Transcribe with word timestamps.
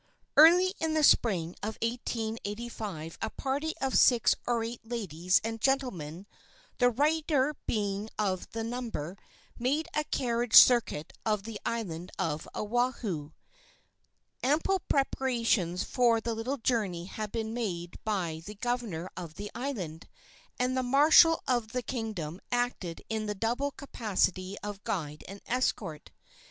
Early 0.35 0.73
in 0.79 0.95
the 0.95 1.03
spring 1.03 1.53
of 1.61 1.77
1885 1.83 3.19
a 3.21 3.29
party 3.29 3.75
of 3.79 3.95
six 3.95 4.33
or 4.47 4.63
eight 4.63 4.81
ladies 4.83 5.39
and 5.43 5.61
gentlemen 5.61 6.25
the 6.79 6.89
writer 6.89 7.55
being 7.67 8.09
of 8.17 8.49
the 8.49 8.63
number 8.63 9.15
made 9.59 9.87
a 9.93 10.03
carriage 10.05 10.55
circuit 10.55 11.13
of 11.23 11.43
the 11.43 11.59
island 11.67 12.11
of 12.17 12.47
Oahu. 12.55 13.33
Ample 14.41 14.79
preparations 14.89 15.83
for 15.83 16.19
the 16.19 16.33
little 16.33 16.57
journey 16.57 17.05
had 17.05 17.31
been 17.31 17.53
made 17.53 17.97
by 18.03 18.41
the 18.43 18.55
governor 18.55 19.07
of 19.15 19.35
the 19.35 19.51
island, 19.53 20.07
and 20.57 20.75
the 20.75 20.81
marshal 20.81 21.43
of 21.47 21.73
the 21.73 21.83
kingdom 21.83 22.41
acted 22.51 23.03
in 23.07 23.27
the 23.27 23.35
double 23.35 23.69
capacity 23.69 24.57
of 24.63 24.83
guide 24.83 25.23
and 25.27 25.41
escort. 25.45 26.09